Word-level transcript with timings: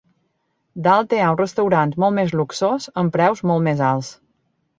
Dalt 0.87 1.13
hi 1.17 1.19
ha 1.25 1.27
un 1.33 1.37
restaurant 1.41 1.93
molt 2.05 2.15
més 2.21 2.33
luxós 2.41 2.89
amb 3.03 3.15
preus 3.19 3.45
molt 3.53 3.67
més 3.71 3.85
alts. 3.91 4.11